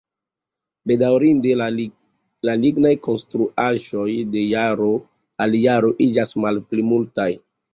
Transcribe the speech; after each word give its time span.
Bedaŭrinde, 0.91 1.51
la 2.47 2.55
lignaj 2.63 2.93
konstruaĵoj 3.09 4.09
de 4.37 4.43
jaro 4.55 4.91
al 5.47 5.59
jaro 5.63 5.93
iĝas 6.11 6.37
malpli 6.49 6.89
multaj. 6.93 7.33